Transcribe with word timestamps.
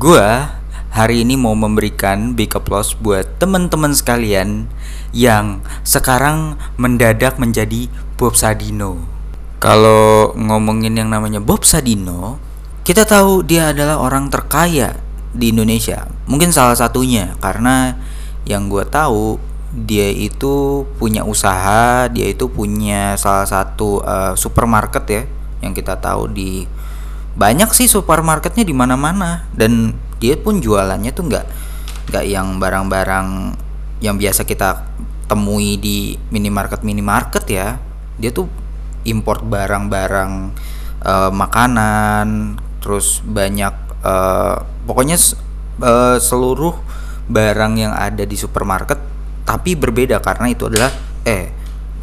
Gua 0.00 0.56
hari 0.96 1.28
ini 1.28 1.36
mau 1.36 1.52
memberikan 1.52 2.32
big 2.32 2.56
applause 2.56 2.96
buat 2.96 3.36
teman-teman 3.36 3.92
sekalian 3.92 4.64
yang 5.12 5.60
sekarang 5.84 6.56
mendadak 6.80 7.36
menjadi 7.36 7.84
Bob 8.16 8.32
Sadino. 8.32 8.96
Kalau 9.60 10.32
ngomongin 10.40 10.96
yang 10.96 11.12
namanya 11.12 11.36
Bob 11.36 11.68
Sadino, 11.68 12.40
kita 12.80 13.04
tahu 13.04 13.44
dia 13.44 13.76
adalah 13.76 14.00
orang 14.00 14.32
terkaya 14.32 14.96
di 15.36 15.52
Indonesia. 15.52 16.08
Mungkin 16.24 16.48
salah 16.48 16.80
satunya 16.80 17.36
karena 17.36 18.00
yang 18.48 18.72
gue 18.72 18.88
tahu 18.88 19.36
dia 19.84 20.08
itu 20.08 20.88
punya 20.96 21.28
usaha, 21.28 22.08
dia 22.08 22.24
itu 22.24 22.48
punya 22.48 23.20
salah 23.20 23.44
satu 23.44 24.00
uh, 24.00 24.32
supermarket 24.32 25.04
ya 25.12 25.22
yang 25.60 25.76
kita 25.76 26.00
tahu 26.00 26.24
di 26.32 26.64
banyak 27.40 27.72
sih 27.72 27.88
supermarketnya 27.88 28.68
di 28.68 28.76
mana-mana. 28.76 29.48
Dan 29.56 29.96
dia 30.20 30.36
pun 30.36 30.60
jualannya 30.60 31.08
tuh 31.16 31.24
nggak 31.32 31.46
nggak 32.12 32.24
yang 32.28 32.60
barang-barang 32.60 33.56
yang 34.04 34.20
biasa 34.20 34.44
kita 34.44 34.84
temui 35.24 35.80
di 35.80 36.20
minimarket 36.28 36.84
minimarket 36.84 37.44
ya. 37.48 37.80
Dia 38.20 38.28
tuh 38.36 38.44
import 39.08 39.40
barang-barang 39.48 40.32
uh, 41.08 41.32
makanan 41.32 42.60
terus 42.84 43.24
banyak 43.24 43.72
uh, 44.04 44.60
pokoknya 44.84 45.16
uh, 45.80 46.20
seluruh 46.20 46.76
barang 47.32 47.72
yang 47.80 47.92
ada 47.96 48.28
di 48.28 48.36
supermarket 48.36 49.00
tapi 49.48 49.76
berbeda 49.76 50.20
karena 50.20 50.52
itu 50.52 50.68
adalah 50.68 50.92
eh 51.24 51.48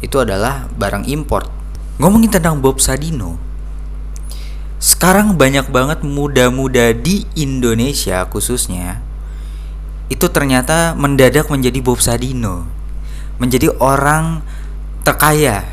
itu 0.02 0.18
adalah 0.18 0.66
barang 0.66 1.06
import. 1.06 1.46
Ngomongin 1.98 2.30
tentang 2.30 2.58
Bob 2.62 2.78
Sadino 2.82 3.47
sekarang 4.78 5.34
banyak 5.34 5.66
banget 5.70 6.06
muda-muda 6.06 6.94
di 6.94 7.26
Indonesia 7.34 8.26
khususnya 8.30 9.02
itu 10.08 10.30
ternyata 10.30 10.94
mendadak 10.94 11.50
menjadi 11.50 11.82
Bob 11.82 11.98
Sadino 11.98 12.78
menjadi 13.38 13.70
orang 13.78 14.42
terkaya. 15.06 15.64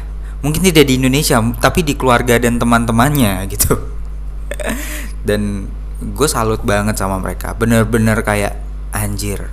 Mungkin 0.45 0.61
tidak 0.61 0.86
di 0.86 1.02
Indonesia 1.02 1.42
tapi 1.58 1.81
di 1.81 1.98
keluarga 1.98 2.38
dan 2.38 2.61
teman-temannya 2.61 3.44
gitu. 3.53 3.76
Dan 5.26 5.67
gue 6.00 6.28
salut 6.30 6.61
banget 6.61 6.95
sama 7.02 7.17
mereka. 7.17 7.58
Bener-bener 7.58 8.22
kayak 8.22 8.61
anjir 8.94 9.50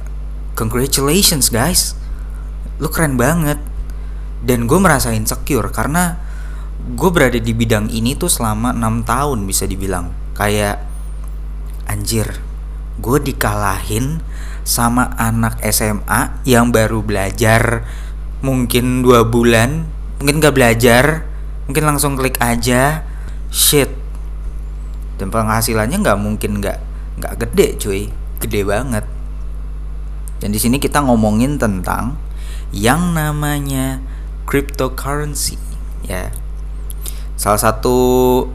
congratulations 0.54 1.48
guys. 1.48 1.96
Lu 2.78 2.92
keren 2.92 3.16
banget. 3.16 3.58
Dan 4.42 4.68
gue 4.68 4.78
merasa 4.78 5.14
insecure 5.16 5.72
karena 5.72 6.20
gue 6.82 7.10
berada 7.14 7.38
di 7.38 7.54
bidang 7.54 7.86
ini 7.94 8.18
tuh 8.18 8.26
selama 8.26 8.74
enam 8.74 9.06
tahun 9.06 9.46
bisa 9.46 9.70
dibilang. 9.70 10.10
Kayak 10.34 10.82
anjir 11.86 12.42
gue 12.98 13.18
dikalahin 13.22 14.20
sama 14.62 15.14
anak 15.18 15.58
SMA 15.70 16.42
yang 16.46 16.70
baru 16.70 17.02
belajar 17.02 17.82
mungkin 18.42 19.02
dua 19.02 19.26
bulan 19.26 19.86
mungkin 20.22 20.38
gak 20.38 20.54
belajar 20.54 21.26
mungkin 21.66 21.84
langsung 21.86 22.18
klik 22.18 22.38
aja 22.42 23.06
shit. 23.54 23.90
Dan 25.18 25.30
penghasilannya 25.30 26.02
nggak 26.02 26.18
mungkin 26.18 26.58
nggak 26.58 26.78
nggak 27.22 27.34
gede 27.46 27.66
cuy. 27.78 28.02
Gede 28.42 28.66
banget. 28.66 29.06
Dan 30.42 30.50
di 30.50 30.58
sini 30.58 30.82
kita 30.82 30.98
ngomongin 31.06 31.62
tentang 31.62 32.18
yang 32.74 33.14
namanya 33.14 34.02
cryptocurrency 34.48 35.54
ya 36.02 36.34
salah 37.36 37.60
satu 37.60 37.96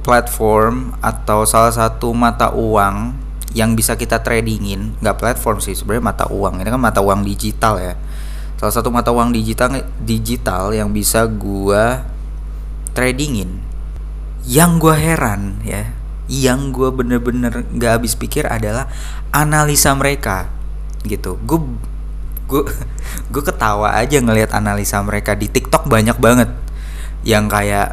platform 0.05 0.95
atau 1.03 1.43
salah 1.43 1.73
satu 1.73 2.13
mata 2.13 2.53
uang 2.53 3.13
yang 3.55 3.73
bisa 3.73 3.97
kita 3.97 4.21
tradingin 4.21 4.93
nggak 5.01 5.17
platform 5.17 5.57
sih 5.63 5.73
sebenarnya 5.73 6.05
mata 6.05 6.25
uang. 6.29 6.61
Ini 6.61 6.69
kan 6.69 6.81
mata 6.81 7.01
uang 7.01 7.25
digital 7.25 7.81
ya. 7.81 7.93
Salah 8.57 8.73
satu 8.73 8.89
mata 8.89 9.13
uang 9.13 9.33
digital 9.33 9.85
digital 10.01 10.73
yang 10.73 10.93
bisa 10.93 11.25
gua 11.25 12.05
tradingin. 12.93 13.61
Yang 14.47 14.71
gua 14.79 14.95
heran 14.95 15.59
ya 15.65 15.97
yang 16.27 16.75
gue 16.75 16.91
bener-bener 16.91 17.63
nggak 17.71 17.91
habis 17.99 18.13
pikir 18.19 18.43
adalah 18.47 18.91
analisa 19.31 19.95
mereka 19.95 20.51
gitu. 21.07 21.39
Gue 21.47 21.59
gue 22.47 22.63
gue 23.33 23.43
ketawa 23.43 23.95
aja 23.95 24.19
ngelihat 24.19 24.51
analisa 24.51 24.99
mereka 25.03 25.33
di 25.33 25.47
TikTok 25.47 25.87
banyak 25.87 26.19
banget. 26.19 26.51
Yang 27.23 27.45
kayak 27.51 27.89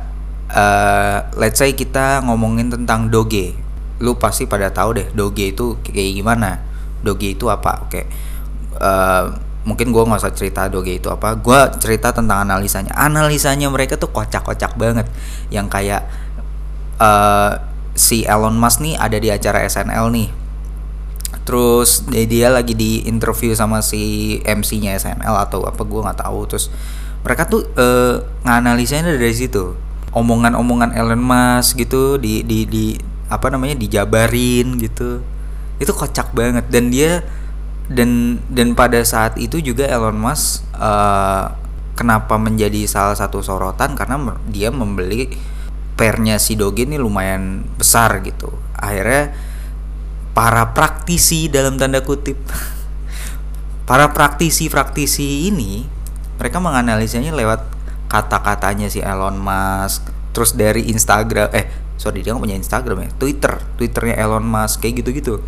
uh, 0.50 1.19
let's 1.38 1.60
say 1.60 1.72
kita 1.72 2.21
ngomongin 2.27 2.69
tentang 2.69 3.09
doge. 3.09 3.56
Lu 4.03 4.19
pasti 4.19 4.44
pada 4.44 4.69
tahu 4.69 5.00
deh 5.00 5.09
doge 5.15 5.55
itu 5.55 5.78
kayak 5.81 6.21
gimana? 6.21 6.60
Doge 7.00 7.32
itu 7.32 7.49
apa? 7.49 7.87
Oke. 7.87 8.05
Uh, 8.77 9.33
mungkin 9.65 9.94
gue 9.94 10.03
nggak 10.03 10.21
usah 10.21 10.34
cerita 10.34 10.69
doge 10.69 10.99
itu 11.00 11.09
apa. 11.09 11.38
Gue 11.38 11.56
cerita 11.81 12.12
tentang 12.12 12.44
analisanya. 12.44 12.93
Analisanya 12.99 13.71
mereka 13.72 13.97
tuh 13.97 14.12
kocak-kocak 14.12 14.77
banget. 14.77 15.09
Yang 15.49 15.66
kayak 15.72 16.03
uh, 17.00 17.62
si 17.94 18.27
Elon 18.27 18.59
Musk 18.59 18.83
nih 18.83 18.99
ada 18.99 19.16
di 19.16 19.31
acara 19.31 19.65
SNL 19.65 20.10
nih. 20.12 20.28
Terus 21.44 22.09
dia 22.09 22.49
lagi 22.49 22.72
di 22.72 23.04
interview 23.04 23.53
sama 23.53 23.84
si 23.84 24.41
MC-nya 24.49 24.97
SNL 24.97 25.34
atau 25.49 25.65
apa 25.69 25.81
gue 25.84 26.00
nggak 26.03 26.25
tahu. 26.25 26.41
Terus 26.49 26.72
mereka 27.25 27.49
tuh 27.49 27.65
uh, 27.77 28.21
nganalisanya 28.44 29.16
dari 29.16 29.33
situ 29.33 29.77
omongan-omongan 30.14 30.94
Elon 30.94 31.20
Musk 31.20 31.76
gitu 31.76 32.16
di 32.16 32.47
di 32.47 32.64
di 32.64 32.94
apa 33.26 33.50
namanya 33.50 33.75
dijabarin 33.75 34.78
gitu. 34.78 35.20
Itu 35.82 35.92
kocak 35.92 36.30
banget. 36.32 36.70
Dan 36.70 36.94
dia 36.94 37.26
dan 37.91 38.41
dan 38.48 38.72
pada 38.78 39.03
saat 39.03 39.36
itu 39.36 39.58
juga 39.60 39.84
Elon 39.91 40.16
Musk 40.16 40.64
uh, 40.78 41.50
kenapa 41.98 42.38
menjadi 42.38 42.86
salah 42.86 43.19
satu 43.19 43.42
sorotan? 43.42 43.98
Karena 43.98 44.16
dia 44.47 44.70
membeli 44.70 45.34
pernya 45.98 46.38
si 46.38 46.54
Doge 46.54 46.86
ini 46.86 46.97
lumayan 46.97 47.66
besar 47.74 48.22
gitu. 48.22 48.54
Akhirnya 48.78 49.34
para 50.34 50.74
praktisi 50.74 51.47
dalam 51.47 51.78
tanda 51.78 52.03
kutip 52.03 52.38
para 53.88 54.10
praktisi-praktisi 54.10 55.50
ini 55.50 55.86
mereka 56.38 56.58
menganalisanya 56.58 57.30
lewat 57.30 57.73
kata-katanya 58.14 58.86
si 58.86 59.02
Elon 59.02 59.34
Musk. 59.34 60.06
Terus 60.30 60.54
dari 60.54 60.86
Instagram 60.94 61.50
eh 61.50 61.66
sorry 61.98 62.22
dia 62.22 62.30
nggak 62.30 62.44
punya 62.47 62.58
Instagram 62.58 62.98
ya 63.02 63.10
Twitter. 63.19 63.58
Twitternya 63.75 64.14
Elon 64.22 64.47
Musk 64.47 64.86
kayak 64.86 65.02
gitu-gitu. 65.02 65.42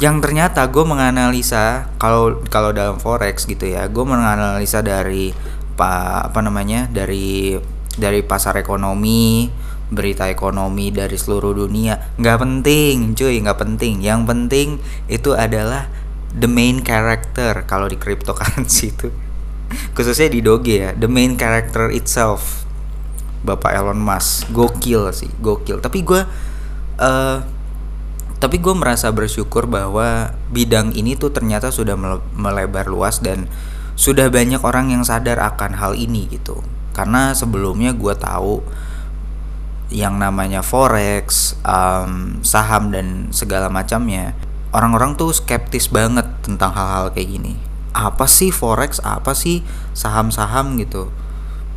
Yang 0.00 0.16
ternyata 0.24 0.64
gue 0.68 0.84
menganalisa 0.84 1.92
kalau 2.00 2.40
kalau 2.48 2.72
dalam 2.72 2.96
forex 2.96 3.44
gitu 3.44 3.68
ya 3.68 3.84
gue 3.88 4.04
menganalisa 4.04 4.80
dari 4.80 5.36
apa 5.76 6.24
apa 6.32 6.40
namanya 6.40 6.88
dari 6.88 7.52
dari 8.00 8.24
pasar 8.24 8.56
ekonomi 8.56 9.52
berita 9.92 10.32
ekonomi 10.32 10.88
dari 10.88 11.20
seluruh 11.20 11.52
dunia. 11.52 12.16
Nggak 12.16 12.38
penting 12.40 13.12
cuy 13.12 13.36
nggak 13.44 13.60
penting. 13.60 14.00
Yang 14.00 14.20
penting 14.24 14.68
itu 15.12 15.36
adalah 15.36 15.88
the 16.32 16.48
main 16.48 16.80
character 16.80 17.64
kalau 17.68 17.88
di 17.88 18.00
cryptocurrency 18.00 18.92
itu 18.92 19.25
khususnya 19.94 20.30
di 20.30 20.40
Doge 20.44 20.76
ya 20.78 20.90
the 20.94 21.10
main 21.10 21.34
character 21.34 21.90
itself 21.90 22.66
Bapak 23.46 23.78
Elon 23.78 24.02
Musk. 24.02 24.50
Gokil 24.50 25.14
sih 25.14 25.30
gokil. 25.38 25.78
Tapi 25.78 26.02
gue 26.02 26.26
uh, 26.98 27.38
tapi 28.36 28.56
gue 28.60 28.74
merasa 28.76 29.08
bersyukur 29.14 29.64
bahwa 29.70 30.34
bidang 30.52 30.92
ini 30.92 31.16
tuh 31.16 31.32
ternyata 31.32 31.72
sudah 31.72 31.96
melebar 32.36 32.90
luas 32.90 33.22
dan 33.22 33.48
sudah 33.96 34.28
banyak 34.28 34.60
orang 34.60 34.92
yang 34.92 35.06
sadar 35.06 35.40
akan 35.40 35.78
hal 35.78 35.96
ini 35.96 36.28
gitu. 36.28 36.60
Karena 36.92 37.32
sebelumnya 37.32 37.94
gue 37.96 38.12
tahu 38.18 38.60
yang 39.88 40.18
namanya 40.18 40.66
forex 40.66 41.54
um, 41.62 42.42
saham 42.42 42.90
dan 42.90 43.30
segala 43.30 43.70
macamnya 43.70 44.34
orang-orang 44.74 45.14
tuh 45.14 45.30
skeptis 45.30 45.86
banget 45.86 46.26
tentang 46.42 46.74
hal-hal 46.74 47.14
kayak 47.14 47.38
gini 47.38 47.54
apa 47.96 48.28
sih 48.28 48.52
forex 48.52 49.00
apa 49.00 49.32
sih 49.32 49.64
saham-saham 49.96 50.76
gitu. 50.76 51.08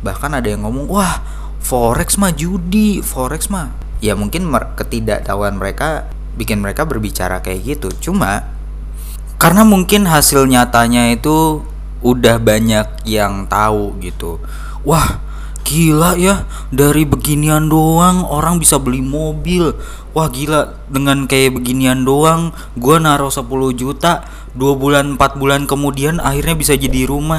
Bahkan 0.04 0.36
ada 0.36 0.48
yang 0.52 0.68
ngomong 0.68 0.92
wah 0.92 1.24
forex 1.64 2.20
mah 2.20 2.36
judi 2.36 3.00
forex 3.00 3.48
mah. 3.48 3.72
Ya 4.04 4.12
mungkin 4.12 4.52
ketidaktahuan 4.76 5.56
mereka 5.56 6.12
bikin 6.36 6.60
mereka 6.60 6.84
berbicara 6.84 7.40
kayak 7.40 7.64
gitu. 7.64 7.88
Cuma 8.12 8.44
karena 9.40 9.64
mungkin 9.64 10.04
hasil 10.04 10.44
nyatanya 10.44 11.16
itu 11.16 11.64
udah 12.04 12.36
banyak 12.36 13.08
yang 13.08 13.48
tahu 13.48 13.96
gitu. 14.04 14.36
Wah 14.84 15.20
Gila 15.70 16.18
ya, 16.18 16.50
dari 16.74 17.06
beginian 17.06 17.70
doang 17.70 18.26
orang 18.26 18.58
bisa 18.58 18.82
beli 18.82 18.98
mobil. 18.98 19.70
Wah 20.10 20.26
gila, 20.26 20.74
dengan 20.90 21.30
kayak 21.30 21.62
beginian 21.62 22.02
doang 22.02 22.50
gua 22.74 22.98
naruh 22.98 23.30
10 23.30 23.46
juta, 23.78 24.26
2 24.58 24.74
bulan 24.74 25.14
4 25.14 25.38
bulan 25.38 25.70
kemudian 25.70 26.18
akhirnya 26.18 26.58
bisa 26.58 26.74
jadi 26.74 27.06
rumah. 27.06 27.38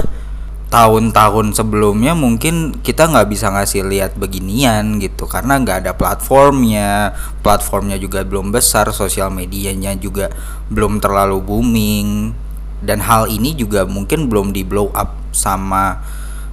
tahun-tahun 0.72 1.52
sebelumnya 1.52 2.16
mungkin 2.16 2.80
kita 2.80 3.12
nggak 3.12 3.28
bisa 3.28 3.52
ngasih 3.52 3.84
lihat 3.92 4.16
beginian 4.16 5.04
gitu 5.04 5.28
karena 5.28 5.60
nggak 5.60 5.84
ada 5.84 5.92
platformnya 6.00 7.12
platformnya 7.44 8.00
juga 8.00 8.24
belum 8.24 8.56
besar 8.56 8.88
sosial 8.96 9.36
medianya 9.36 9.92
juga 10.00 10.32
belum 10.72 11.04
terlalu 11.04 11.44
booming 11.44 12.32
dan 12.80 13.04
hal 13.04 13.28
ini 13.28 13.52
juga 13.52 13.84
mungkin 13.84 14.32
belum 14.32 14.56
di 14.56 14.64
blow 14.64 14.88
up 14.96 15.12
sama 15.36 16.00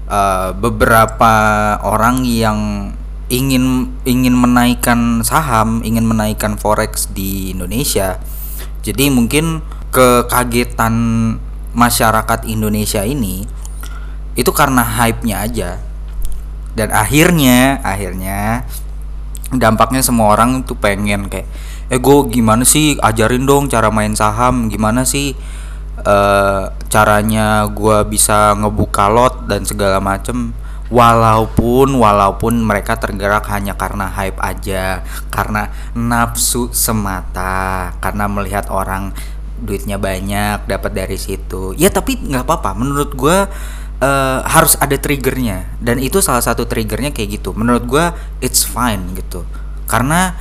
uh, 0.08 0.50
beberapa 0.56 1.32
orang 1.84 2.24
yang 2.24 2.90
ingin 3.28 3.92
ingin 4.08 4.32
menaikkan 4.32 5.20
saham 5.20 5.84
ingin 5.84 6.08
menaikkan 6.08 6.56
forex 6.56 7.12
di 7.12 7.52
Indonesia. 7.52 8.16
Jadi 8.80 9.12
mungkin 9.12 9.60
kekagetan 9.92 10.94
masyarakat 11.76 12.48
Indonesia 12.48 13.04
ini 13.04 13.44
itu 14.32 14.50
karena 14.50 14.80
hype-nya 14.80 15.44
aja. 15.44 15.70
Dan 16.72 16.94
akhirnya 16.94 17.84
akhirnya 17.84 18.64
dampaknya 19.52 20.00
semua 20.00 20.32
orang 20.32 20.64
tuh 20.64 20.78
pengen 20.78 21.28
kayak 21.28 21.48
eh 21.88 22.00
gue 22.00 22.18
gimana 22.32 22.64
sih? 22.64 22.96
Ajarin 23.00 23.44
dong 23.44 23.68
cara 23.68 23.92
main 23.92 24.16
saham. 24.16 24.72
Gimana 24.72 25.04
sih 25.04 25.36
uh, 26.04 26.72
caranya 26.88 27.66
gue 27.70 27.98
bisa 28.08 28.54
ngebuka 28.56 29.06
lot 29.10 29.46
dan 29.50 29.64
segala 29.64 29.98
macem 29.98 30.52
walaupun 30.88 32.00
walaupun 32.00 32.64
mereka 32.64 32.96
tergerak 32.96 33.44
hanya 33.52 33.76
karena 33.76 34.08
hype 34.08 34.40
aja 34.40 35.04
karena 35.28 35.68
nafsu 35.92 36.72
semata 36.72 37.92
karena 38.00 38.24
melihat 38.24 38.72
orang 38.72 39.12
duitnya 39.58 39.98
banyak 39.98 40.64
dapat 40.70 40.92
dari 40.94 41.18
situ. 41.18 41.74
Ya 41.74 41.90
tapi 41.90 42.18
nggak 42.18 42.46
apa-apa. 42.46 42.78
Menurut 42.78 43.10
gue 43.18 43.36
uh, 44.02 44.40
harus 44.46 44.78
ada 44.78 44.94
triggernya. 44.94 45.66
Dan 45.82 45.98
itu 45.98 46.22
salah 46.22 46.42
satu 46.42 46.64
triggernya 46.64 47.10
kayak 47.10 47.42
gitu. 47.42 47.50
Menurut 47.54 47.84
gue 47.84 48.04
it's 48.38 48.62
fine 48.62 49.14
gitu. 49.18 49.42
Karena 49.90 50.38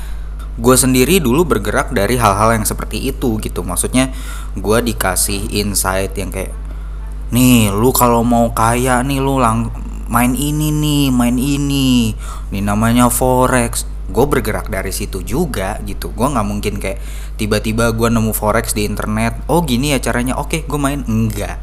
gue 0.57 0.75
sendiri 0.75 1.21
dulu 1.21 1.45
bergerak 1.45 1.94
dari 1.94 2.18
hal-hal 2.18 2.57
yang 2.57 2.65
seperti 2.65 3.13
itu 3.13 3.38
gitu. 3.38 3.62
Maksudnya 3.62 4.09
gue 4.57 4.77
dikasih 4.81 5.54
insight 5.54 6.18
yang 6.18 6.33
kayak 6.33 6.54
nih 7.30 7.69
lu 7.69 7.94
kalau 7.94 8.25
mau 8.25 8.50
kaya 8.51 9.06
nih 9.06 9.21
lu 9.21 9.38
lang 9.38 9.69
main 10.07 10.31
ini 10.33 10.74
nih 10.74 11.13
main 11.13 11.38
ini 11.38 12.18
ini 12.50 12.59
namanya 12.59 13.13
forex. 13.13 13.86
Gue 14.07 14.24
bergerak 14.25 14.71
dari 14.71 14.89
situ 14.89 15.21
juga 15.21 15.77
gitu. 15.86 16.09
Gue 16.15 16.25
nggak 16.25 16.48
mungkin 16.48 16.81
kayak 16.81 17.00
tiba-tiba 17.38 17.94
gue 17.94 18.09
nemu 18.09 18.33
forex 18.33 18.74
di 18.74 18.88
internet 18.89 19.38
oh 19.51 19.62
gini 19.62 19.94
ya 19.94 20.01
caranya 20.01 20.42
oke 20.42 20.65
gue 20.65 20.80
main. 20.81 21.06
Enggak 21.06 21.62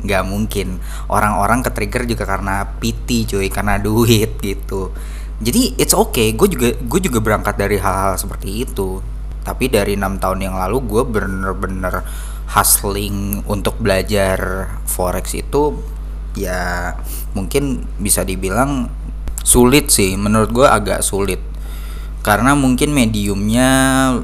nggak 0.00 0.24
mungkin. 0.24 0.80
Orang-orang 1.12 1.60
ke 1.60 1.76
trigger 1.76 2.08
juga 2.08 2.24
karena 2.24 2.64
piti 2.80 3.28
cuy 3.28 3.52
karena 3.52 3.76
duit 3.76 4.40
gitu 4.40 4.96
jadi 5.40 5.80
it's 5.80 5.96
okay. 5.96 6.36
Gue 6.36 6.52
juga 6.52 6.76
gue 6.76 7.00
juga 7.00 7.18
berangkat 7.24 7.56
dari 7.56 7.80
hal-hal 7.80 8.20
seperti 8.20 8.68
itu. 8.68 9.00
Tapi 9.40 9.72
dari 9.72 9.96
enam 9.96 10.20
tahun 10.20 10.44
yang 10.44 10.56
lalu 10.60 10.84
gue 10.84 11.02
bener-bener 11.08 12.04
hustling 12.52 13.40
untuk 13.48 13.80
belajar 13.80 14.68
forex 14.84 15.32
itu 15.38 15.80
ya 16.36 16.92
mungkin 17.32 17.88
bisa 17.96 18.20
dibilang 18.20 18.92
sulit 19.40 19.88
sih. 19.88 20.12
Menurut 20.20 20.52
gue 20.52 20.68
agak 20.68 21.00
sulit. 21.00 21.40
Karena 22.20 22.52
mungkin 22.52 22.92
mediumnya 22.92 23.68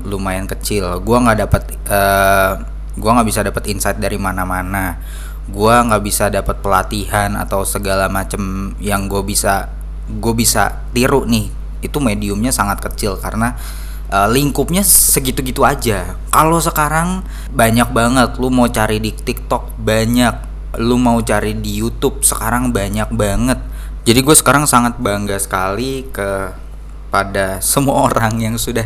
lumayan 0.04 0.44
kecil. 0.44 1.00
Gue 1.00 1.16
nggak 1.16 1.48
dapat 1.48 1.62
uh, 1.88 1.96
eh, 1.96 2.52
gue 2.92 3.08
nggak 3.08 3.28
bisa 3.28 3.40
dapat 3.40 3.64
insight 3.72 3.96
dari 3.96 4.20
mana-mana. 4.20 5.00
Gua 5.46 5.78
nggak 5.78 6.02
bisa 6.02 6.26
dapat 6.26 6.58
pelatihan 6.58 7.38
atau 7.38 7.62
segala 7.62 8.10
macem 8.10 8.74
yang 8.82 9.06
gue 9.06 9.22
bisa 9.22 9.75
gue 10.06 10.35
bisa 10.35 10.87
tiru 10.94 11.26
nih 11.26 11.50
itu 11.82 11.99
mediumnya 12.00 12.50
sangat 12.55 12.82
kecil 12.82 13.19
karena 13.20 13.55
uh, 14.11 14.29
lingkupnya 14.31 14.82
segitu-gitu 14.87 15.62
aja. 15.62 16.19
Kalau 16.31 16.58
sekarang 16.58 17.23
banyak 17.53 17.88
banget 17.91 18.31
lu 18.38 18.50
mau 18.50 18.67
cari 18.70 19.03
di 19.03 19.12
TikTok 19.14 19.79
banyak 19.79 20.56
lu 20.76 21.00
mau 21.00 21.17
cari 21.25 21.56
di 21.56 21.81
YouTube 21.81 22.20
sekarang 22.23 22.70
banyak 22.70 23.08
banget. 23.14 23.58
Jadi 24.06 24.19
gue 24.23 24.37
sekarang 24.37 24.69
sangat 24.69 25.00
bangga 25.00 25.41
sekali 25.41 26.06
ke 26.12 26.52
pada 27.09 27.59
semua 27.64 28.02
orang 28.12 28.38
yang 28.38 28.56
sudah 28.61 28.85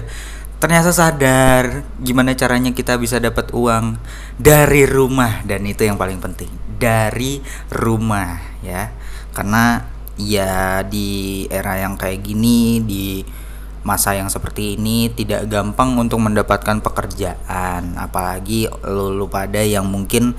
ternyata 0.60 0.92
sadar 0.92 1.88
gimana 2.04 2.36
caranya 2.36 2.68
kita 2.76 3.00
bisa 3.00 3.18
dapat 3.18 3.50
uang 3.50 3.98
dari 4.38 4.86
rumah. 4.86 5.42
Dan 5.42 5.66
itu 5.66 5.82
yang 5.82 5.98
paling 5.98 6.22
penting 6.22 6.50
dari 6.78 7.42
rumah 7.74 8.38
ya. 8.62 8.94
Karena 9.34 9.89
ya 10.28 10.84
di 10.84 11.44
era 11.48 11.80
yang 11.80 11.96
kayak 11.96 12.20
gini 12.20 12.84
di 12.84 13.24
masa 13.80 14.12
yang 14.12 14.28
seperti 14.28 14.76
ini 14.76 15.08
tidak 15.08 15.48
gampang 15.48 15.96
untuk 15.96 16.20
mendapatkan 16.20 16.84
pekerjaan. 16.84 17.96
Apalagi 17.96 18.68
lu, 18.84 19.16
lu 19.16 19.26
pada 19.32 19.64
yang 19.64 19.88
mungkin 19.88 20.36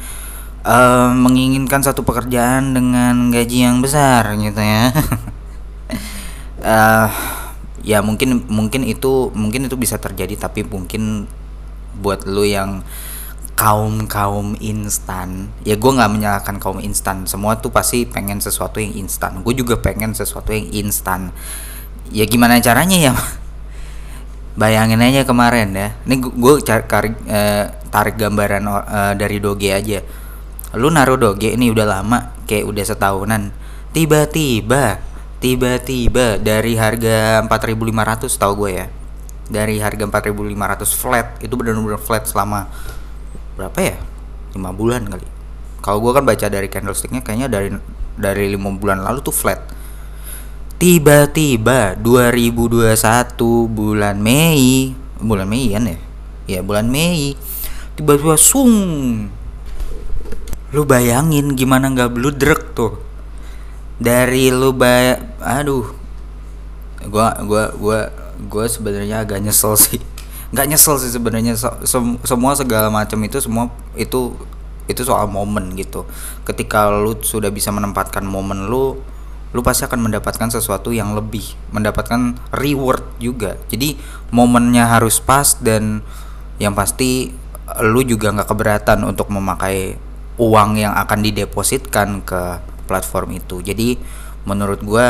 uh, 0.66 1.10
menginginkan 1.13 1.81
satu 1.81 2.06
pekerjaan 2.06 2.78
dengan 2.78 3.33
gaji 3.33 3.66
yang 3.66 3.81
besar 3.81 4.38
gitu 4.38 4.62
ya. 4.62 4.94
Uh, 6.62 7.10
ya 7.81 8.06
mungkin 8.06 8.45
mungkin 8.45 8.86
itu 8.86 9.34
mungkin 9.34 9.66
itu 9.66 9.74
bisa 9.74 9.98
terjadi 9.98 10.38
tapi 10.38 10.62
mungkin 10.62 11.25
buat 11.98 12.30
lu 12.30 12.45
yang 12.45 12.86
kaum 13.62 14.10
kaum 14.10 14.58
instan. 14.58 15.54
Ya 15.62 15.78
gue 15.78 15.92
nggak 15.94 16.10
menyalahkan 16.10 16.58
kaum 16.58 16.81
instan. 16.81 17.30
Semua 17.30 17.62
tuh 17.62 17.69
pasti 17.69 18.10
pengen 18.10 18.42
sesuatu 18.42 18.81
yang 18.81 19.06
instan. 19.06 19.46
Gue 19.46 19.54
juga 19.54 19.78
pengen 19.78 20.18
sesuatu 20.18 20.50
yang 20.50 20.66
instan. 20.74 21.30
Ya 22.10 22.25
gimana 22.25 22.58
caranya 22.58 22.98
ya? 22.98 23.13
Bayangin 24.60 24.98
aja 25.06 25.30
kemarin 25.30 25.78
ya. 25.78 25.94
Ini 26.10 26.16
gue 26.25 26.54
cari 26.66 27.13
eh, 27.30 27.69
tarik 27.94 28.18
gambaran 28.18 28.66
eh, 28.66 29.13
dari 29.22 29.38
doge 29.38 29.69
aja. 29.69 30.02
Lu 30.81 30.90
naruh 30.90 31.22
doge 31.22 31.54
ini 31.54 31.69
udah 31.69 31.86
lama 31.86 32.34
kayak 32.50 32.66
udah 32.66 32.81
setahunan. 32.81 33.54
Tiba-tiba 33.94 35.06
tiba-tiba 35.38 36.42
dari 36.42 36.74
harga 36.74 37.46
4.500 37.46 38.25
tahu 38.25 38.54
gue 38.66 38.72
ya? 38.74 38.86
Dari 39.54 39.78
harga 39.78 40.02
4.500 40.10 40.98
flat 40.98 41.28
itu 41.46 41.54
benar-benar 41.54 42.02
flat 42.02 42.25
selama 42.25 42.66
berapa 43.56 43.77
ya? 43.80 43.98
Lima 44.56 44.71
bulan 44.75 45.07
kali. 45.07 45.27
Kalau 45.81 45.98
gue 45.98 46.12
kan 46.13 46.24
baca 46.27 46.45
dari 46.45 46.68
candlesticknya 46.69 47.25
kayaknya 47.25 47.48
dari 47.50 47.69
dari 48.19 48.53
lima 48.53 48.69
bulan 48.75 49.01
lalu 49.01 49.19
tuh 49.25 49.33
flat. 49.33 49.59
Tiba-tiba 50.81 51.94
2021 51.98 52.98
bulan 53.69 54.18
Mei 54.18 54.94
bulan 55.21 55.45
Mei 55.45 55.69
kan 55.74 55.86
ya? 55.86 55.98
Ya 56.50 56.59
bulan 56.65 56.89
Mei. 56.89 57.38
Tiba-tiba 57.94 58.36
sung! 58.36 58.74
Lu 60.72 60.81
bayangin 60.88 61.53
gimana 61.53 61.91
nggak 61.91 62.12
bludrek 62.15 62.74
tuh. 62.74 62.98
Dari 64.01 64.50
lu 64.50 64.74
bay 64.74 65.20
aduh. 65.41 65.86
Gua 67.05 67.34
gua 67.46 67.74
gua 67.77 68.00
gua 68.50 68.65
sebenarnya 68.65 69.25
agak 69.25 69.41
nyesel 69.41 69.74
sih 69.77 70.01
nggak 70.51 70.67
nyesel 70.67 71.00
sih 71.00 71.12
sebenarnya. 71.12 71.55
Sem 71.58 72.20
semua 72.24 72.55
segala 72.55 72.91
macam 72.91 73.20
itu 73.24 73.39
semua 73.39 73.72
itu 73.96 74.36
itu 74.88 75.01
soal 75.08 75.27
momen 75.31 75.72
gitu. 75.79 76.03
Ketika 76.43 76.91
lu 76.91 77.15
sudah 77.24 77.50
bisa 77.50 77.72
menempatkan 77.72 78.24
momen 78.27 78.67
lu 78.67 79.00
lu 79.51 79.60
pasti 79.60 79.84
akan 79.84 80.08
mendapatkan 80.08 80.48
sesuatu 80.48 80.96
yang 80.96 81.12
lebih 81.12 81.43
mendapatkan 81.75 82.39
reward 82.55 83.03
juga. 83.20 83.60
Jadi 83.67 84.00
momennya 84.31 84.88
harus 84.88 85.20
pas 85.20 85.60
dan 85.60 86.00
yang 86.55 86.72
pasti 86.72 87.36
lu 87.84 88.03
juga 88.03 88.31
nggak 88.31 88.48
keberatan 88.48 89.03
untuk 89.08 89.27
memakai 89.31 89.96
uang 90.39 90.79
yang 90.79 90.96
akan 90.96 91.20
didepositkan 91.20 92.24
ke 92.24 92.63
platform 92.88 93.39
itu. 93.39 93.60
Jadi 93.60 94.00
menurut 94.48 94.79
gue 94.84 95.08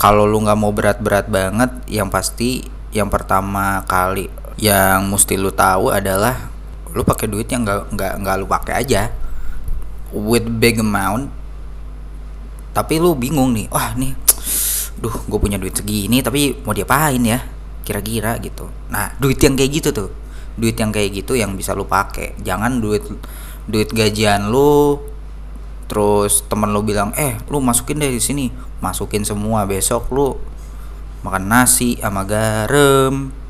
kalau 0.00 0.24
lu 0.24 0.42
nggak 0.42 0.58
mau 0.58 0.72
berat-berat 0.72 1.28
banget 1.28 1.70
yang 1.86 2.08
pasti 2.08 2.64
yang 2.90 3.12
pertama 3.12 3.84
kali 3.84 4.30
yang 4.58 5.10
mesti 5.10 5.34
lu 5.34 5.50
tahu 5.50 5.90
adalah 5.90 6.50
lu 6.94 7.02
pakai 7.02 7.26
duit 7.26 7.50
yang 7.50 7.66
nggak 7.66 7.90
nggak 7.90 8.12
nggak 8.22 8.34
lu 8.38 8.46
pakai 8.46 8.74
aja. 8.86 9.10
With 10.14 10.46
big 10.46 10.78
amount. 10.78 11.30
Tapi 12.74 12.98
lu 13.02 13.14
bingung 13.14 13.54
nih 13.54 13.70
wah 13.70 13.94
nih 13.94 14.14
duh 14.94 15.10
gue 15.10 15.38
punya 15.42 15.58
duit 15.58 15.74
segini 15.74 16.22
tapi 16.22 16.54
mau 16.62 16.74
diapain 16.74 17.18
ya? 17.22 17.42
Kira-kira 17.82 18.38
gitu. 18.38 18.70
Nah 18.90 19.14
duit 19.18 19.38
yang 19.42 19.58
kayak 19.58 19.70
gitu 19.82 19.88
tuh. 19.90 20.10
Duit 20.54 20.78
yang 20.78 20.94
kayak 20.94 21.10
gitu 21.22 21.34
yang 21.34 21.58
bisa 21.58 21.74
lu 21.74 21.86
pakai. 21.86 22.38
Jangan 22.42 22.78
duit 22.78 23.02
duit 23.66 23.90
gajian 23.90 24.54
lu 24.54 25.02
terus 25.90 26.46
temen 26.48 26.72
lu 26.72 26.80
bilang 26.86 27.10
eh 27.18 27.38
lu 27.50 27.58
masukin 27.58 27.98
di 27.98 28.22
sini. 28.22 28.54
Masukin 28.78 29.26
semua 29.26 29.66
besok 29.66 30.10
lu 30.14 30.38
makan 31.26 31.50
nasi 31.50 31.98
sama 31.98 32.22
garam 32.22 33.43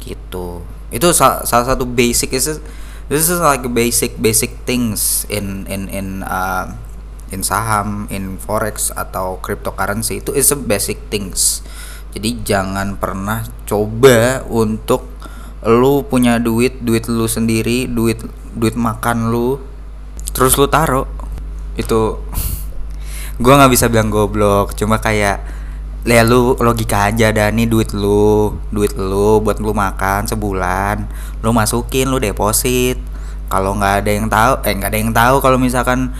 gitu 0.00 0.62
itu 0.94 1.06
salah, 1.10 1.42
salah 1.42 1.66
satu 1.74 1.82
basic 1.82 2.30
is 2.32 2.62
this 3.10 3.26
is 3.30 3.38
like 3.42 3.62
basic 3.70 4.18
basic 4.18 4.54
things 4.66 5.26
in 5.26 5.66
in 5.66 5.90
in 5.90 6.22
uh, 6.22 6.70
in 7.34 7.42
saham, 7.42 8.06
in 8.10 8.38
forex 8.38 8.94
atau 8.94 9.42
cryptocurrency 9.42 10.22
itu 10.22 10.30
is 10.34 10.54
a 10.54 10.58
basic 10.58 11.10
things. 11.10 11.62
Jadi 12.14 12.46
jangan 12.46 12.96
pernah 12.96 13.44
coba 13.68 14.46
untuk 14.46 15.04
lu 15.66 16.06
punya 16.06 16.38
duit, 16.38 16.80
duit 16.80 17.10
lu 17.10 17.26
sendiri, 17.26 17.90
duit 17.90 18.22
duit 18.54 18.78
makan 18.78 19.34
lu 19.34 19.58
terus 20.32 20.54
lu 20.56 20.68
taruh 20.70 21.08
itu 21.76 22.20
gua 23.42 23.54
nggak 23.60 23.72
bisa 23.74 23.90
bilang 23.90 24.08
goblok, 24.08 24.72
cuma 24.78 25.02
kayak 25.02 25.42
ya 26.06 26.22
lu 26.22 26.54
logika 26.62 27.10
aja 27.10 27.34
dah 27.34 27.50
nih 27.50 27.66
duit 27.66 27.90
lu 27.90 28.54
duit 28.70 28.94
lu 28.94 29.42
buat 29.42 29.58
lu 29.58 29.74
makan 29.74 30.30
sebulan 30.30 31.02
lu 31.42 31.50
masukin 31.50 32.06
lu 32.08 32.22
deposit. 32.22 32.98
Kalau 33.46 33.78
nggak 33.78 33.94
ada 34.02 34.10
yang 34.10 34.26
tahu 34.26 34.52
eh 34.66 34.74
nggak 34.74 34.90
ada 34.90 34.98
yang 34.98 35.12
tahu 35.14 35.36
kalau 35.38 35.58
misalkan 35.58 36.10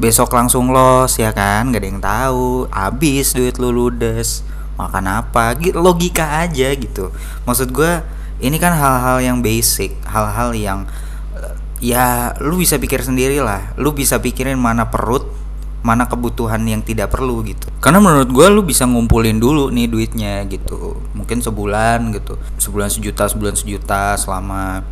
besok 0.00 0.32
langsung 0.32 0.72
los 0.72 1.16
ya 1.20 1.32
kan? 1.36 1.68
Nggak 1.68 1.80
ada 1.84 1.88
yang 1.88 2.02
tahu. 2.02 2.46
Habis 2.72 3.36
duit 3.36 3.56
lu 3.60 3.72
ludes 3.72 4.44
makan 4.80 5.04
apa? 5.24 5.56
Gitu 5.60 5.76
logika 5.76 6.44
aja 6.44 6.72
gitu. 6.72 7.12
Maksud 7.44 7.72
gue 7.72 7.92
ini 8.40 8.56
kan 8.56 8.72
hal-hal 8.72 9.20
yang 9.20 9.38
basic 9.44 9.94
hal-hal 10.06 10.56
yang 10.56 10.88
ya 11.78 12.34
lu 12.42 12.58
bisa 12.58 12.78
pikir 12.78 13.02
sendiri 13.02 13.38
lah 13.38 13.74
lu 13.78 13.94
bisa 13.94 14.18
pikirin 14.18 14.58
mana 14.58 14.90
perut 14.90 15.26
mana 15.78 16.10
kebutuhan 16.10 16.58
yang 16.66 16.82
tidak 16.82 17.14
perlu 17.14 17.40
gitu. 17.46 17.70
Karena 17.78 18.02
menurut 18.02 18.28
gue 18.28 18.46
lu 18.50 18.62
bisa 18.66 18.82
ngumpulin 18.84 19.38
dulu 19.38 19.70
nih 19.70 19.86
duitnya 19.86 20.42
gitu. 20.50 20.98
Mungkin 21.14 21.38
sebulan 21.38 22.10
gitu. 22.18 22.34
Sebulan 22.58 22.90
sejuta 22.90 23.30
sebulan 23.30 23.54
sejuta 23.54 24.18
selama 24.18 24.82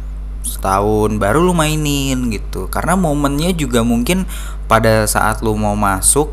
setahun 0.47 1.19
baru 1.19 1.43
lu 1.43 1.53
mainin 1.53 2.31
gitu. 2.31 2.71
Karena 2.71 2.95
momennya 2.95 3.51
juga 3.53 3.83
mungkin 3.83 4.25
pada 4.71 5.05
saat 5.11 5.43
lu 5.43 5.59
mau 5.59 5.75
masuk 5.75 6.31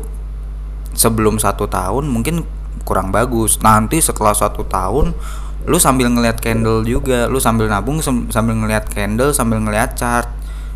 sebelum 0.94 1.42
satu 1.42 1.66
tahun 1.66 2.06
mungkin 2.06 2.46
kurang 2.86 3.10
bagus. 3.10 3.58
Nanti 3.58 3.98
setelah 3.98 4.38
satu 4.38 4.62
tahun 4.62 5.10
lu 5.66 5.82
sambil 5.82 6.06
ngeliat 6.14 6.38
candle 6.38 6.86
juga. 6.86 7.26
Lu 7.26 7.42
sambil 7.42 7.66
nabung 7.66 7.98
sambil 8.00 8.54
ngeliat 8.54 8.86
candle 8.86 9.34
sambil 9.34 9.58
ngeliat 9.58 9.98
chart 9.98 10.30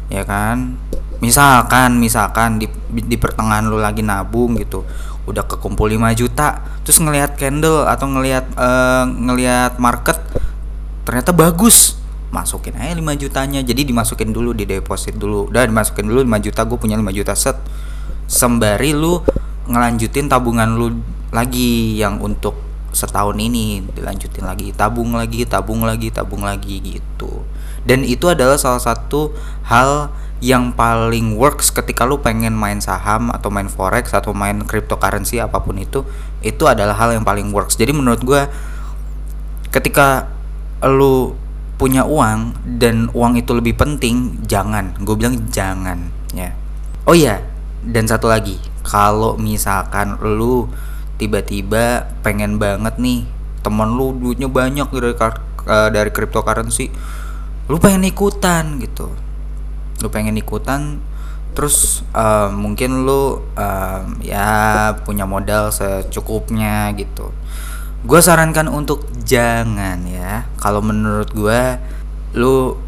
ya 0.08 0.24
kan 0.24 0.80
misalkan 1.18 1.98
misalkan 1.98 2.62
di, 2.62 2.70
di 2.90 3.16
pertengahan 3.18 3.66
lu 3.66 3.82
lagi 3.82 4.06
nabung 4.06 4.54
gitu 4.58 4.86
udah 5.28 5.44
kekumpul 5.44 5.90
5 5.90 5.98
juta 6.16 6.62
terus 6.86 7.02
ngelihat 7.04 7.36
candle 7.36 7.84
atau 7.84 8.06
ngelihat 8.08 8.48
uh, 8.56 9.04
ngelihat 9.04 9.76
market 9.76 10.16
ternyata 11.08 11.32
bagus. 11.32 11.96
Masukin 12.28 12.76
aja 12.76 12.92
5 12.92 13.00
jutanya. 13.16 13.64
Jadi 13.64 13.88
dimasukin 13.88 14.28
dulu 14.36 14.52
di 14.52 14.68
deposit 14.68 15.16
dulu. 15.16 15.48
Udah 15.48 15.64
dimasukin 15.64 16.04
dulu 16.04 16.20
5 16.20 16.44
juta 16.44 16.60
gue 16.68 16.76
punya 16.76 17.00
5 17.00 17.16
juta 17.16 17.32
set. 17.32 17.56
Sembari 18.28 18.92
lu 18.92 19.24
ngelanjutin 19.72 20.28
tabungan 20.28 20.76
lu 20.76 21.00
lagi 21.32 21.96
yang 21.96 22.20
untuk 22.20 22.52
setahun 22.92 23.40
ini. 23.40 23.80
Dilanjutin 23.96 24.44
lagi 24.44 24.76
tabung 24.76 25.16
lagi 25.16 25.48
tabung 25.48 25.88
lagi 25.88 26.12
tabung 26.12 26.44
lagi 26.44 26.84
gitu. 26.84 27.48
Dan 27.88 28.04
itu 28.04 28.28
adalah 28.28 28.60
salah 28.60 28.84
satu 28.84 29.32
hal 29.64 30.12
yang 30.38 30.70
paling 30.70 31.34
works 31.34 31.74
ketika 31.74 32.06
lu 32.06 32.22
pengen 32.22 32.54
main 32.54 32.78
saham 32.78 33.34
atau 33.34 33.50
main 33.50 33.66
forex 33.66 34.14
atau 34.14 34.30
main 34.30 34.62
cryptocurrency 34.62 35.42
apa 35.42 35.58
pun 35.58 35.74
itu 35.82 36.06
itu 36.46 36.62
adalah 36.62 36.94
hal 36.94 37.10
yang 37.10 37.26
paling 37.26 37.50
works. 37.50 37.74
Jadi 37.74 37.90
menurut 37.90 38.22
gue 38.22 38.46
ketika 39.74 40.30
lu 40.86 41.34
punya 41.78 42.06
uang 42.06 42.54
dan 42.78 43.10
uang 43.10 43.38
itu 43.38 43.50
lebih 43.54 43.74
penting 43.74 44.38
jangan. 44.46 44.94
Gue 45.02 45.18
bilang 45.18 45.42
jangan 45.50 46.06
ya. 46.30 46.54
Oh 47.02 47.18
ya 47.18 47.42
dan 47.82 48.06
satu 48.06 48.30
lagi. 48.30 48.62
Kalau 48.86 49.34
misalkan 49.34 50.16
lu 50.22 50.70
tiba-tiba 51.18 52.06
pengen 52.22 52.62
banget 52.62 52.94
nih 53.02 53.26
teman 53.66 53.98
lu 53.98 54.14
duitnya 54.14 54.46
banyak 54.46 54.86
dari 54.94 55.12
uh, 55.18 55.90
dari 55.90 56.10
cryptocurrency 56.14 56.88
lu 57.68 57.76
pengen 57.76 58.06
ikutan 58.08 58.80
gitu 58.80 59.12
lu 60.00 60.08
pengen 60.08 60.38
ikutan 60.38 61.02
terus 61.56 62.06
uh, 62.14 62.52
mungkin 62.54 63.02
lu 63.02 63.42
uh, 63.58 64.02
ya 64.22 64.94
punya 65.02 65.26
modal 65.26 65.74
secukupnya 65.74 66.94
gitu. 66.94 67.34
Gue 68.06 68.22
sarankan 68.22 68.70
untuk 68.70 69.10
jangan 69.26 70.06
ya. 70.06 70.46
Kalau 70.62 70.78
menurut 70.78 71.34
gue 71.34 71.60
lu 72.38 72.78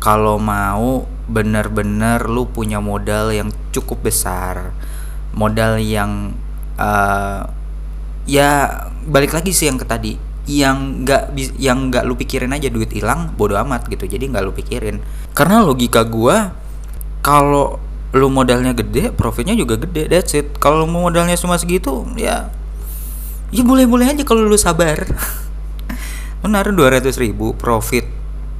kalau 0.00 0.40
mau 0.40 1.04
bener-bener 1.26 2.24
lu 2.30 2.46
punya 2.46 2.78
modal 2.78 3.34
yang 3.34 3.50
cukup 3.74 4.06
besar 4.06 4.70
modal 5.36 5.76
yang 5.76 6.32
uh, 6.80 7.44
ya 8.24 8.50
balik 9.04 9.36
lagi 9.36 9.52
sih 9.52 9.68
yang 9.68 9.76
ke 9.76 9.86
tadi 9.86 10.16
yang 10.46 11.02
nggak 11.02 11.34
yang 11.58 11.90
nggak 11.90 12.06
lu 12.06 12.14
pikirin 12.14 12.54
aja 12.54 12.70
duit 12.70 12.90
hilang 12.94 13.34
bodo 13.34 13.58
amat 13.66 13.90
gitu. 13.90 14.06
Jadi 14.06 14.30
nggak 14.30 14.44
lu 14.46 14.54
pikirin. 14.54 15.02
Karena 15.34 15.60
logika 15.62 16.06
gue 16.06 16.36
kalau 17.20 17.82
lu 18.14 18.30
modalnya 18.30 18.72
gede 18.72 19.10
profitnya 19.10 19.58
juga 19.58 19.74
gede 19.76 20.06
that's 20.06 20.32
it. 20.38 20.54
Kalau 20.62 20.86
mau 20.86 21.10
modalnya 21.10 21.34
cuma 21.34 21.58
segitu 21.58 22.06
ya 22.14 22.48
ya 23.50 23.62
boleh-boleh 23.62 24.14
aja 24.14 24.22
kalau 24.22 24.46
lu 24.46 24.54
sabar. 24.54 25.02
Benar 26.46 26.70
200 26.70 27.10
ribu 27.18 27.58
profit 27.58 28.06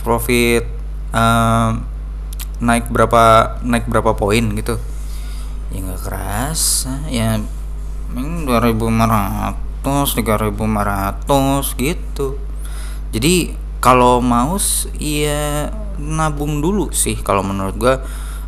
profit 0.03 0.67
um, 1.15 1.87
naik 2.59 2.91
berapa 2.91 3.57
naik 3.63 3.87
berapa 3.87 4.19
poin 4.19 4.43
gitu. 4.59 4.75
Ya 5.71 5.79
nggak 5.87 6.03
keras 6.03 6.91
ya 7.07 7.39
dua 8.47 8.59
ribu 9.87 10.03
ratus 10.03 10.19
tiga 10.19 10.35
ribu 10.35 10.67
ratus 10.67 11.67
gitu. 11.79 12.35
Jadi 13.15 13.55
kalau 13.79 14.19
mau 14.19 14.59
ya 14.99 15.71
nabung 16.03 16.59
dulu 16.59 16.91
sih 16.91 17.15
kalau 17.23 17.47
menurut 17.47 17.77
gua. 17.79 17.97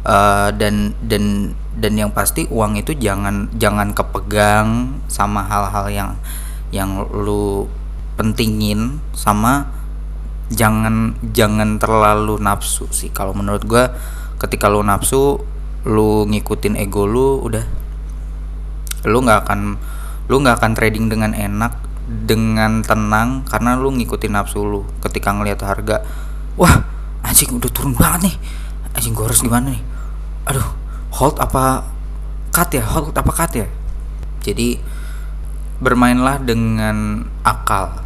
Uh, 0.08 0.54
dan 0.54 0.94
dan 1.04 1.52
dan 1.74 1.92
yang 1.98 2.08
pasti 2.14 2.48
uang 2.48 2.80
itu 2.80 2.96
jangan 2.96 3.50
jangan 3.60 3.92
kepegang 3.92 4.94
sama 5.10 5.44
hal-hal 5.44 5.90
yang 5.90 6.10
yang 6.72 7.02
lu 7.12 7.68
pentingin 8.16 9.02
sama 9.12 9.68
jangan 10.48 11.18
jangan 11.34 11.76
terlalu 11.76 12.40
nafsu 12.40 12.88
sih. 12.88 13.12
Kalau 13.12 13.36
menurut 13.36 13.66
gua 13.68 13.92
ketika 14.38 14.70
lu 14.70 14.80
nafsu 14.80 15.42
lu 15.84 16.24
ngikutin 16.30 16.78
ego 16.78 17.04
lu 17.04 17.42
udah. 17.44 17.66
Lu 19.04 19.18
nggak 19.20 19.44
akan 19.44 19.60
lu 20.28 20.44
nggak 20.44 20.60
akan 20.60 20.72
trading 20.76 21.08
dengan 21.08 21.32
enak 21.32 21.72
dengan 22.08 22.80
tenang 22.84 23.44
karena 23.44 23.76
lu 23.76 23.92
ngikutin 23.92 24.32
nafsu 24.32 24.64
lu. 24.64 24.84
Ketika 25.00 25.32
ngelihat 25.32 25.64
harga 25.64 26.04
wah 26.56 26.84
anjing 27.24 27.56
udah 27.56 27.70
turun 27.72 27.96
banget 27.96 28.32
nih. 28.32 28.36
Anjing 28.96 29.12
gua 29.12 29.28
harus 29.28 29.40
gimana 29.40 29.72
nih? 29.72 29.82
Aduh 30.48 30.68
hold 31.16 31.36
apa 31.40 31.84
cut 32.52 32.68
ya? 32.72 32.84
Hold 32.84 33.16
apa 33.16 33.32
cut 33.32 33.52
ya? 33.56 33.68
Jadi 34.44 34.80
bermainlah 35.78 36.42
dengan 36.42 37.26
akal. 37.46 38.04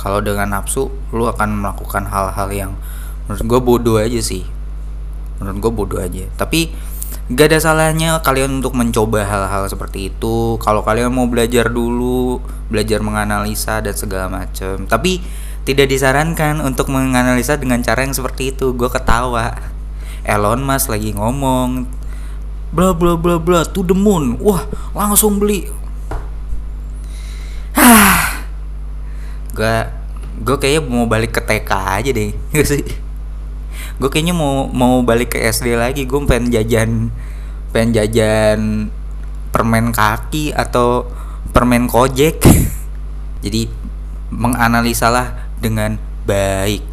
Kalau 0.00 0.24
dengan 0.24 0.48
nafsu 0.56 0.88
lu 1.12 1.28
akan 1.28 1.60
melakukan 1.60 2.08
hal-hal 2.08 2.48
yang 2.48 2.72
menurut 3.28 3.44
gue 3.44 3.60
bodoh 3.60 3.96
aja 4.00 4.16
sih. 4.18 4.48
Menurut 5.38 5.58
gue 5.60 5.72
bodoh 5.72 6.00
aja. 6.00 6.24
Tapi 6.40 6.72
gak 7.30 7.54
ada 7.54 7.58
salahnya 7.62 8.18
kalian 8.26 8.58
untuk 8.58 8.74
mencoba 8.74 9.22
hal-hal 9.22 9.70
seperti 9.70 10.10
itu. 10.10 10.58
Kalau 10.58 10.82
kalian 10.82 11.14
mau 11.14 11.30
belajar 11.30 11.70
dulu 11.70 12.42
belajar 12.66 12.98
menganalisa 13.02 13.82
dan 13.82 13.94
segala 13.94 14.26
macam 14.26 14.86
tapi 14.90 15.22
tidak 15.62 15.86
disarankan 15.86 16.58
untuk 16.58 16.90
menganalisa 16.90 17.54
dengan 17.54 17.78
cara 17.86 18.02
yang 18.02 18.14
seperti 18.14 18.50
itu. 18.50 18.74
Gue 18.74 18.90
ketawa. 18.90 19.54
Elon 20.26 20.66
Musk 20.66 20.90
lagi 20.90 21.14
ngomong 21.14 21.86
bla 22.74 22.94
bla 22.94 23.14
bla 23.14 23.38
bla 23.38 23.62
to 23.62 23.86
the 23.86 23.94
moon. 23.94 24.34
Wah 24.42 24.66
langsung 24.92 25.38
beli. 25.38 25.70
Ah 27.78 28.42
gue 29.54 29.76
gue 30.42 30.56
kayaknya 30.58 30.82
mau 30.82 31.06
balik 31.06 31.38
ke 31.38 31.42
TK 31.46 31.70
aja 31.70 32.10
deh. 32.10 32.34
Sih 32.70 33.09
gue 34.00 34.08
kayaknya 34.08 34.32
mau 34.32 34.66
mau 34.72 35.04
balik 35.04 35.36
ke 35.36 35.38
SD 35.44 35.76
lagi. 35.76 36.08
Gue 36.08 36.24
pengen 36.24 36.48
jajan 36.48 37.12
pengen 37.70 37.90
jajan 37.94 38.60
permen 39.52 39.92
kaki 39.92 40.56
atau 40.56 41.06
permen 41.52 41.86
kojek. 41.86 42.40
Jadi 43.44 43.68
menganalisalah 44.32 45.52
dengan 45.60 46.00
baik 46.24 46.89